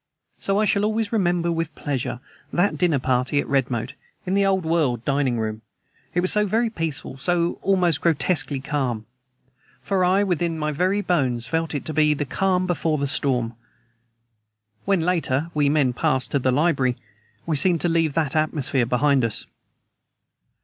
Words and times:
So 0.39 0.59
I 0.59 0.65
shall 0.65 0.83
always 0.83 1.11
remember, 1.13 1.51
with 1.51 1.75
pleasure, 1.75 2.21
that 2.51 2.75
dinner 2.75 2.97
party 2.97 3.39
at 3.39 3.47
Redmoat, 3.47 3.93
in 4.25 4.33
the 4.33 4.43
old 4.43 4.65
world 4.65 5.05
dining 5.05 5.37
room; 5.39 5.61
it 6.15 6.21
was 6.21 6.31
so 6.31 6.47
very 6.47 6.71
peaceful, 6.71 7.17
so 7.17 7.59
almost 7.61 8.01
grotesquely 8.01 8.59
calm. 8.61 9.05
For 9.83 10.03
I, 10.03 10.23
within 10.23 10.57
my 10.57 10.71
very 10.71 11.01
bones, 11.01 11.45
felt 11.45 11.75
it 11.75 11.85
to 11.85 11.93
be 11.93 12.15
the 12.15 12.25
calm 12.25 12.65
before 12.65 12.97
the 12.97 13.05
storm. 13.05 13.53
When, 14.85 15.01
later, 15.01 15.51
we 15.53 15.69
men 15.69 15.93
passed 15.93 16.31
to 16.31 16.39
the 16.39 16.51
library, 16.51 16.95
we 17.45 17.55
seemed 17.55 17.81
to 17.81 17.87
leave 17.87 18.15
that 18.15 18.35
atmosphere 18.35 18.87
behind 18.87 19.23
us. 19.23 19.45